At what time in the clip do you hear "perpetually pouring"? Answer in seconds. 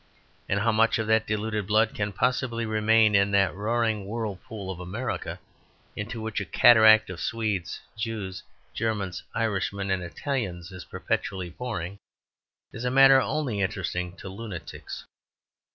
10.85-11.99